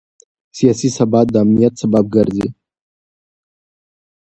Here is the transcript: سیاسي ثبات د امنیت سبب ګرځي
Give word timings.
سیاسي 0.57 0.89
ثبات 0.97 1.27
د 1.31 1.35
امنیت 1.43 1.73
سبب 1.81 2.05
ګرځي 2.15 2.47